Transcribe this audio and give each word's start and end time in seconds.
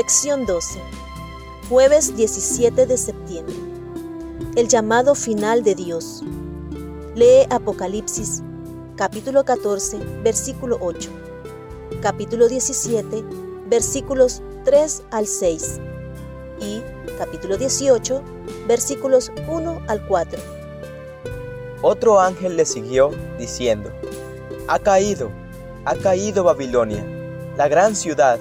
Lección 0.00 0.46
12. 0.46 0.80
Jueves 1.68 2.16
17 2.16 2.86
de 2.86 2.96
septiembre. 2.96 3.54
El 4.56 4.66
llamado 4.66 5.14
final 5.14 5.62
de 5.62 5.74
Dios. 5.74 6.22
Lee 7.14 7.46
Apocalipsis, 7.50 8.42
capítulo 8.96 9.44
14, 9.44 9.98
versículo 10.22 10.78
8. 10.80 11.10
Capítulo 12.00 12.48
17, 12.48 13.22
versículos 13.66 14.40
3 14.64 15.02
al 15.10 15.26
6. 15.26 15.80
Y 16.62 16.80
capítulo 17.18 17.58
18, 17.58 18.22
versículos 18.66 19.30
1 19.50 19.82
al 19.86 20.06
4. 20.06 20.40
Otro 21.82 22.20
ángel 22.20 22.56
le 22.56 22.64
siguió, 22.64 23.10
diciendo, 23.38 23.90
Ha 24.66 24.78
caído, 24.78 25.30
ha 25.84 25.94
caído 25.94 26.42
Babilonia, 26.42 27.04
la 27.58 27.68
gran 27.68 27.94
ciudad, 27.94 28.38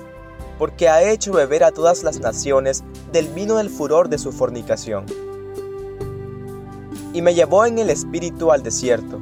porque 0.59 0.89
ha 0.89 1.01
hecho 1.01 1.31
beber 1.31 1.63
a 1.63 1.71
todas 1.71 2.03
las 2.03 2.19
naciones 2.19 2.83
del 3.13 3.29
vino 3.29 3.55
del 3.55 3.69
furor 3.69 4.09
de 4.09 4.17
su 4.17 4.33
fornicación. 4.33 5.05
Y 7.13 7.21
me 7.21 7.33
llevó 7.33 7.65
en 7.65 7.79
el 7.79 7.89
espíritu 7.89 8.51
al 8.51 8.61
desierto, 8.61 9.19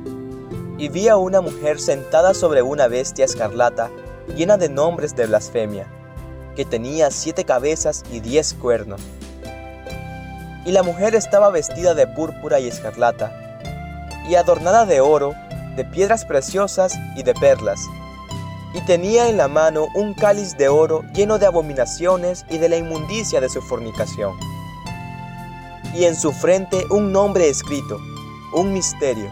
y 0.79 0.89
vi 0.89 1.07
a 1.07 1.15
una 1.15 1.39
mujer 1.39 1.79
sentada 1.79 2.33
sobre 2.33 2.63
una 2.63 2.87
bestia 2.87 3.23
escarlata 3.23 3.89
llena 4.35 4.57
de 4.57 4.67
nombres 4.67 5.15
de 5.15 5.27
blasfemia, 5.27 5.87
que 6.55 6.65
tenía 6.65 7.11
siete 7.11 7.45
cabezas 7.45 8.03
y 8.11 8.19
diez 8.19 8.55
cuernos. 8.55 8.99
Y 10.65 10.71
la 10.71 10.83
mujer 10.83 11.13
estaba 11.15 11.49
vestida 11.49 11.93
de 11.93 12.07
púrpura 12.07 12.59
y 12.59 12.67
escarlata, 12.67 13.31
y 14.27 14.35
adornada 14.35 14.85
de 14.85 15.01
oro, 15.01 15.33
de 15.75 15.85
piedras 15.85 16.25
preciosas 16.25 16.95
y 17.15 17.21
de 17.21 17.35
perlas. 17.35 17.79
Y 18.73 18.81
tenía 18.81 19.29
en 19.29 19.37
la 19.37 19.47
mano 19.47 19.87
un 19.95 20.13
cáliz 20.13 20.57
de 20.57 20.67
oro 20.67 21.03
lleno 21.13 21.39
de 21.39 21.45
abominaciones 21.45 22.45
y 22.49 22.57
de 22.57 22.69
la 22.69 22.77
inmundicia 22.77 23.41
de 23.41 23.49
su 23.49 23.61
fornicación. 23.61 24.33
Y 25.93 26.05
en 26.05 26.15
su 26.15 26.31
frente 26.31 26.85
un 26.89 27.11
nombre 27.11 27.49
escrito, 27.49 27.97
un 28.53 28.73
misterio. 28.73 29.31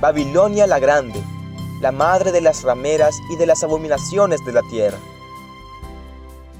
Babilonia 0.00 0.66
la 0.66 0.78
Grande, 0.78 1.22
la 1.80 1.92
madre 1.92 2.32
de 2.32 2.40
las 2.40 2.62
rameras 2.62 3.14
y 3.30 3.36
de 3.36 3.46
las 3.46 3.62
abominaciones 3.62 4.44
de 4.44 4.52
la 4.52 4.62
tierra. 4.70 4.98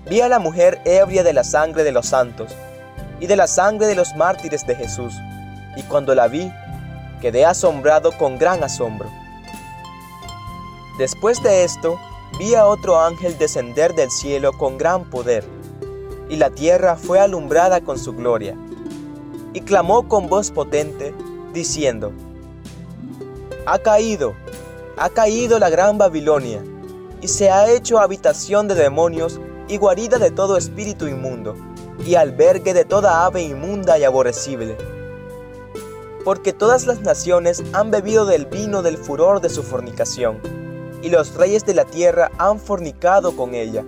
Vi 0.09 0.21
a 0.21 0.29
la 0.29 0.39
mujer 0.39 0.81
ebria 0.85 1.23
de 1.23 1.33
la 1.33 1.45
sangre 1.45 1.83
de 1.83 1.93
los 1.93 2.07
santos 2.07 2.55
y 3.21 3.27
de 3.27 3.37
la 3.37 3.47
sangre 3.47 3.87
de 3.87 3.95
los 3.95 4.15
mártires 4.17 4.67
de 4.67 4.75
Jesús, 4.75 5.15
y 5.77 5.83
cuando 5.83 6.15
la 6.15 6.29
vi, 6.29 6.53
quedé 7.21 7.47
asombrado 7.47 8.13
con 8.19 8.39
gran 8.39 8.63
asombro. 8.63 9.11
Después 10.99 11.43
de 11.43 11.65
esto, 11.65 11.99
vi 12.39 12.55
a 12.55 12.67
otro 12.67 13.01
ángel 13.01 13.37
descender 13.37 13.95
del 13.95 14.11
cielo 14.11 14.53
con 14.53 14.79
gran 14.79 15.11
poder, 15.11 15.45
y 16.29 16.37
la 16.37 16.51
tierra 16.51 16.97
fue 16.97 17.19
alumbrada 17.19 17.81
con 17.81 17.99
su 17.99 18.13
gloria. 18.13 18.57
Y 19.53 19.63
clamó 19.63 20.09
con 20.09 20.29
voz 20.29 20.51
potente, 20.53 21.13
diciendo, 21.53 22.13
Ha 23.67 23.79
caído, 23.81 24.35
ha 24.97 25.11
caído 25.11 25.59
la 25.59 25.69
gran 25.69 25.99
Babilonia, 25.99 26.63
y 27.21 27.29
se 27.29 27.51
ha 27.51 27.71
hecho 27.71 27.99
habitación 27.99 28.69
de 28.69 28.75
demonios 28.77 29.41
y 29.67 29.79
guarida 29.79 30.19
de 30.19 30.31
todo 30.31 30.57
espíritu 30.57 31.09
inmundo, 31.09 31.57
y 32.07 32.15
albergue 32.15 32.73
de 32.73 32.85
toda 32.85 33.27
ave 33.27 33.43
inmunda 33.43 33.99
y 33.99 34.05
aborrecible 34.05 34.77
porque 36.25 36.55
todas 36.55 36.87
las 36.87 37.03
naciones 37.03 37.63
han 37.75 37.91
bebido 37.91 38.25
del 38.25 38.47
vino 38.47 38.81
del 38.81 38.97
furor 38.97 39.43
de 39.43 39.51
su 39.51 39.63
fornicación, 39.63 40.41
y 41.05 41.11
los 41.11 41.35
reyes 41.35 41.67
de 41.67 41.75
la 41.75 41.85
tierra 41.85 42.33
han 42.39 42.59
fornicado 42.59 43.37
con 43.37 43.55
ella. 43.55 43.85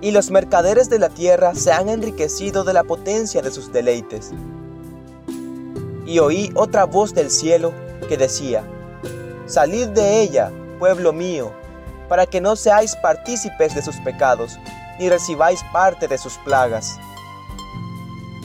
Y 0.00 0.12
los 0.12 0.30
mercaderes 0.30 0.88
de 0.88 1.00
la 1.00 1.08
tierra 1.08 1.52
se 1.56 1.72
han 1.72 1.88
enriquecido 1.88 2.62
de 2.62 2.72
la 2.72 2.84
potencia 2.84 3.42
de 3.42 3.50
sus 3.50 3.72
deleites. 3.72 4.30
Y 6.06 6.20
oí 6.20 6.52
otra 6.54 6.84
voz 6.84 7.12
del 7.12 7.28
cielo 7.28 7.72
que 8.08 8.16
decía, 8.16 8.62
Salid 9.46 9.88
de 9.88 10.22
ella, 10.22 10.52
pueblo 10.78 11.12
mío, 11.12 11.50
para 12.08 12.24
que 12.24 12.40
no 12.40 12.54
seáis 12.54 12.94
partícipes 13.02 13.74
de 13.74 13.82
sus 13.82 13.96
pecados, 13.96 14.56
ni 15.00 15.08
recibáis 15.08 15.64
parte 15.72 16.06
de 16.06 16.18
sus 16.18 16.38
plagas. 16.38 17.00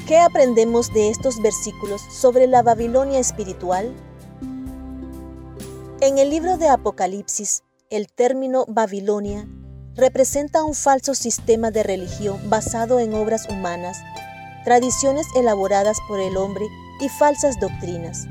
¿Qué 0.08 0.18
aprendemos 0.18 0.92
de 0.92 1.12
estos 1.12 1.40
versículos 1.44 2.02
sobre 2.02 2.48
la 2.48 2.64
Babilonia 2.64 3.20
espiritual? 3.20 3.94
En 6.04 6.18
el 6.18 6.32
libro 6.32 6.58
de 6.58 6.68
Apocalipsis, 6.68 7.64
el 7.90 8.12
término 8.12 8.66
Babilonia 8.68 9.48
representa 9.96 10.66
un 10.66 10.74
falso 10.74 11.16
sistema 11.16 11.72
de 11.72 11.82
religión 11.82 12.42
basado 12.50 13.00
en 13.00 13.14
obras 13.14 13.48
humanas, 13.48 14.00
tradiciones 14.66 15.26
elaboradas 15.34 15.96
por 16.10 16.20
el 16.20 16.36
hombre 16.36 16.66
y 17.00 17.08
falsas 17.08 17.58
doctrinas. 17.58 18.28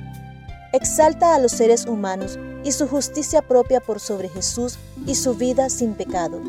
Exalta 0.75 1.35
a 1.35 1.39
los 1.39 1.53
seres 1.53 1.87
humanos 1.87 2.39
y 2.63 2.73
su 2.73 2.87
justicia 2.87 3.41
propia 3.41 3.81
por 3.81 4.01
sobre 4.01 4.29
Jesús 4.29 4.79
y 5.07 5.15
su 5.15 5.35
vida 5.35 5.71
sin 5.71 5.95
pecado. 5.95 6.43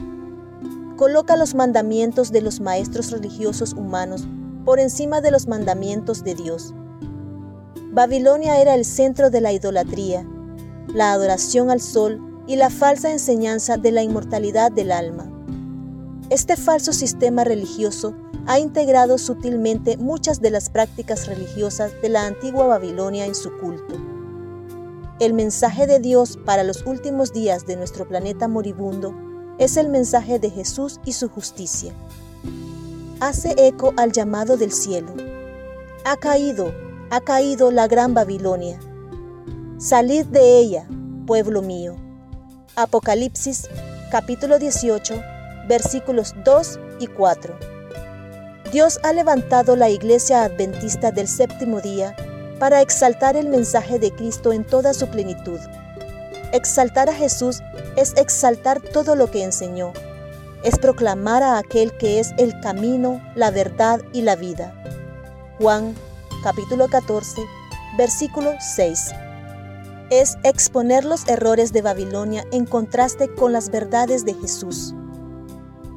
Coloca 0.97 1.37
los 1.37 1.55
mandamientos 1.55 2.33
de 2.33 2.41
los 2.41 2.59
maestros 2.59 3.11
religiosos 3.11 3.71
humanos 3.71 4.27
por 4.65 4.77
encima 4.77 5.21
de 5.21 5.31
los 5.31 5.47
mandamientos 5.47 6.25
de 6.25 6.35
Dios. 6.35 6.73
Babilonia 7.93 8.59
era 8.59 8.75
el 8.75 8.83
centro 8.83 9.29
de 9.29 9.39
la 9.39 9.53
idolatría, 9.53 10.27
la 10.93 11.11
adoración 11.11 11.69
al 11.69 11.81
sol 11.81 12.21
y 12.47 12.55
la 12.55 12.69
falsa 12.69 13.11
enseñanza 13.11 13.77
de 13.77 13.91
la 13.91 14.03
inmortalidad 14.03 14.71
del 14.71 14.91
alma. 14.91 15.29
Este 16.29 16.55
falso 16.55 16.93
sistema 16.93 17.43
religioso 17.43 18.15
ha 18.45 18.59
integrado 18.59 19.17
sutilmente 19.17 19.97
muchas 19.97 20.41
de 20.41 20.51
las 20.51 20.69
prácticas 20.69 21.27
religiosas 21.27 21.91
de 22.01 22.09
la 22.09 22.25
antigua 22.25 22.67
Babilonia 22.67 23.25
en 23.25 23.35
su 23.35 23.57
culto. 23.59 23.95
El 25.19 25.33
mensaje 25.33 25.87
de 25.87 25.99
Dios 25.99 26.37
para 26.45 26.63
los 26.63 26.85
últimos 26.85 27.33
días 27.33 27.65
de 27.65 27.75
nuestro 27.75 28.07
planeta 28.07 28.47
moribundo 28.47 29.13
es 29.57 29.77
el 29.77 29.89
mensaje 29.89 30.39
de 30.39 30.49
Jesús 30.49 30.99
y 31.05 31.13
su 31.13 31.29
justicia 31.29 31.93
hace 33.23 33.55
eco 33.57 33.93
al 33.95 34.11
llamado 34.11 34.57
del 34.57 34.73
cielo. 34.73 35.13
Ha 36.03 36.17
caído, 36.17 36.73
ha 37.09 37.21
caído 37.21 37.71
la 37.71 37.87
gran 37.87 38.13
Babilonia. 38.13 38.79
Salid 39.83 40.27
de 40.27 40.59
ella, 40.59 40.87
pueblo 41.27 41.61
mío. 41.61 41.97
Apocalipsis 42.77 43.67
capítulo 44.11 44.57
18 44.57 45.21
versículos 45.67 46.33
2 46.45 46.79
y 47.01 47.07
4. 47.07 47.53
Dios 48.71 49.01
ha 49.03 49.11
levantado 49.11 49.75
la 49.75 49.89
iglesia 49.89 50.45
adventista 50.45 51.11
del 51.11 51.27
séptimo 51.27 51.81
día 51.81 52.15
para 52.59 52.79
exaltar 52.79 53.35
el 53.35 53.49
mensaje 53.49 53.99
de 53.99 54.11
Cristo 54.11 54.53
en 54.53 54.63
toda 54.63 54.93
su 54.93 55.09
plenitud. 55.09 55.59
Exaltar 56.53 57.09
a 57.09 57.13
Jesús 57.13 57.61
es 57.97 58.13
exaltar 58.15 58.79
todo 58.79 59.17
lo 59.17 59.29
que 59.29 59.43
enseñó 59.43 59.91
es 60.63 60.79
proclamar 60.79 61.43
a 61.43 61.57
aquel 61.57 61.91
que 61.97 62.21
es 62.21 62.31
el 62.37 62.57
camino, 62.61 63.21
la 63.35 63.51
verdad 63.51 63.99
y 64.13 64.21
la 64.21 64.37
vida. 64.37 64.73
Juan 65.59 65.93
capítulo 66.41 66.87
14, 66.87 67.41
versículo 67.97 68.53
6. 68.61 69.13
Es 70.09 70.37
exponer 70.43 71.05
los 71.05 71.27
errores 71.27 71.73
de 71.73 71.81
Babilonia 71.81 72.43
en 72.51 72.65
contraste 72.65 73.33
con 73.33 73.53
las 73.53 73.69
verdades 73.69 74.25
de 74.25 74.33
Jesús. 74.33 74.93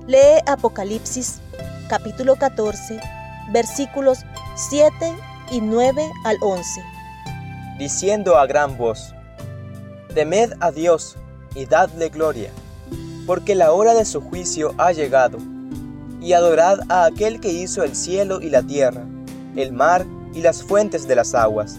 Lee 0.06 0.40
Apocalipsis 0.46 1.40
capítulo 1.88 2.36
14, 2.36 3.00
versículos 3.52 4.18
7 4.54 5.14
y 5.50 5.60
9 5.60 6.10
al 6.24 6.36
11. 6.40 6.82
Diciendo 7.78 8.36
a 8.36 8.46
gran 8.46 8.76
voz, 8.78 9.14
Temed 10.14 10.52
a 10.60 10.70
Dios 10.70 11.16
y 11.54 11.66
dadle 11.66 12.08
gloria 12.08 12.50
porque 13.26 13.56
la 13.56 13.72
hora 13.72 13.92
de 13.92 14.04
su 14.04 14.20
juicio 14.20 14.74
ha 14.78 14.92
llegado. 14.92 15.38
Y 16.22 16.32
adorad 16.32 16.78
a 16.88 17.04
aquel 17.04 17.40
que 17.40 17.52
hizo 17.52 17.82
el 17.82 17.94
cielo 17.94 18.40
y 18.40 18.48
la 18.48 18.62
tierra, 18.62 19.04
el 19.56 19.72
mar 19.72 20.06
y 20.32 20.40
las 20.40 20.62
fuentes 20.62 21.06
de 21.06 21.16
las 21.16 21.34
aguas. 21.34 21.78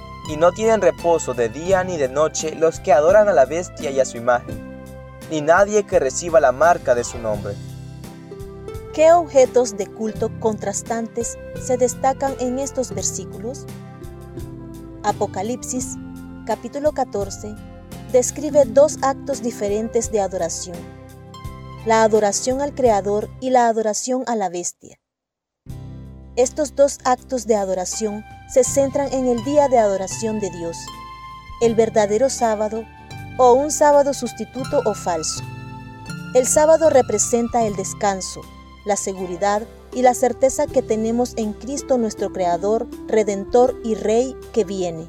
y 0.29 0.37
no 0.37 0.51
tienen 0.51 0.81
reposo 0.81 1.33
de 1.33 1.49
día 1.49 1.83
ni 1.83 1.97
de 1.97 2.09
noche 2.09 2.55
los 2.55 2.79
que 2.79 2.93
adoran 2.93 3.27
a 3.27 3.33
la 3.33 3.45
bestia 3.45 3.91
y 3.91 3.99
a 3.99 4.05
su 4.05 4.17
imagen, 4.17 4.83
ni 5.29 5.41
nadie 5.41 5.83
que 5.83 5.99
reciba 5.99 6.39
la 6.39 6.51
marca 6.51 6.95
de 6.95 7.03
su 7.03 7.17
nombre. 7.17 7.53
¿Qué 8.93 9.13
objetos 9.13 9.77
de 9.77 9.87
culto 9.87 10.29
contrastantes 10.39 11.37
se 11.61 11.77
destacan 11.77 12.35
en 12.39 12.59
estos 12.59 12.93
versículos? 12.93 13.65
Apocalipsis, 15.03 15.95
capítulo 16.45 16.91
14, 16.91 17.55
describe 18.11 18.65
dos 18.65 18.97
actos 19.01 19.41
diferentes 19.41 20.11
de 20.11 20.19
adoración, 20.19 20.77
la 21.85 22.03
adoración 22.03 22.61
al 22.61 22.75
Creador 22.75 23.29
y 23.39 23.49
la 23.49 23.67
adoración 23.67 24.23
a 24.27 24.35
la 24.35 24.49
bestia. 24.49 24.99
Estos 26.37 26.77
dos 26.77 26.99
actos 27.03 27.45
de 27.45 27.55
adoración 27.55 28.23
se 28.49 28.63
centran 28.63 29.11
en 29.11 29.27
el 29.27 29.43
día 29.43 29.67
de 29.67 29.77
adoración 29.77 30.39
de 30.39 30.49
Dios, 30.49 30.77
el 31.59 31.75
verdadero 31.75 32.29
sábado 32.29 32.85
o 33.37 33.51
un 33.51 33.69
sábado 33.69 34.13
sustituto 34.13 34.81
o 34.85 34.93
falso. 34.93 35.43
El 36.33 36.47
sábado 36.47 36.89
representa 36.89 37.65
el 37.65 37.75
descanso, 37.75 38.39
la 38.85 38.95
seguridad 38.95 39.63
y 39.93 40.03
la 40.03 40.13
certeza 40.13 40.67
que 40.67 40.81
tenemos 40.81 41.33
en 41.35 41.51
Cristo 41.51 41.97
nuestro 41.97 42.31
Creador, 42.31 42.87
Redentor 43.07 43.75
y 43.83 43.95
Rey 43.95 44.33
que 44.53 44.63
viene. 44.63 45.07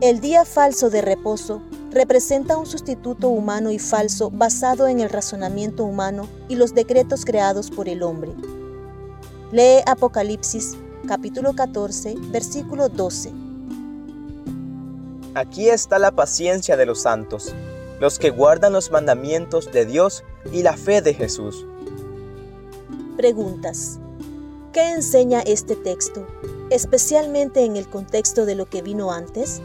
El 0.00 0.20
día 0.20 0.46
falso 0.46 0.88
de 0.88 1.02
reposo 1.02 1.60
representa 1.90 2.56
un 2.56 2.64
sustituto 2.64 3.28
humano 3.28 3.70
y 3.70 3.78
falso 3.78 4.30
basado 4.30 4.88
en 4.88 5.00
el 5.00 5.10
razonamiento 5.10 5.84
humano 5.84 6.26
y 6.48 6.56
los 6.56 6.74
decretos 6.74 7.26
creados 7.26 7.70
por 7.70 7.90
el 7.90 8.02
hombre. 8.02 8.32
Lee 9.52 9.82
Apocalipsis 9.84 10.78
capítulo 11.06 11.52
14, 11.52 12.14
versículo 12.30 12.88
12. 12.88 13.34
Aquí 15.34 15.68
está 15.68 15.98
la 15.98 16.12
paciencia 16.12 16.78
de 16.78 16.86
los 16.86 17.02
santos, 17.02 17.54
los 18.00 18.18
que 18.18 18.30
guardan 18.30 18.72
los 18.72 18.90
mandamientos 18.90 19.70
de 19.70 19.84
Dios 19.84 20.24
y 20.52 20.62
la 20.62 20.74
fe 20.74 21.02
de 21.02 21.12
Jesús. 21.12 21.66
Preguntas. 23.18 23.98
¿Qué 24.72 24.92
enseña 24.92 25.42
este 25.42 25.76
texto, 25.76 26.26
especialmente 26.70 27.66
en 27.66 27.76
el 27.76 27.86
contexto 27.86 28.46
de 28.46 28.54
lo 28.54 28.64
que 28.64 28.80
vino 28.80 29.12
antes? 29.12 29.60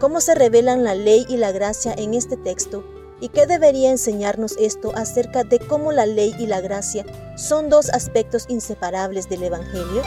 ¿Cómo 0.00 0.20
se 0.20 0.34
revelan 0.34 0.84
la 0.84 0.94
ley 0.94 1.24
y 1.30 1.38
la 1.38 1.50
gracia 1.50 1.94
en 1.96 2.12
este 2.12 2.36
texto? 2.36 2.84
¿Y 3.22 3.28
qué 3.28 3.46
debería 3.46 3.92
enseñarnos 3.92 4.56
esto 4.58 4.90
acerca 4.96 5.44
de 5.44 5.60
cómo 5.60 5.92
la 5.92 6.06
ley 6.06 6.34
y 6.40 6.46
la 6.46 6.60
gracia 6.60 7.06
son 7.36 7.68
dos 7.68 7.88
aspectos 7.88 8.46
inseparables 8.48 9.28
del 9.28 9.44
Evangelio? 9.44 10.02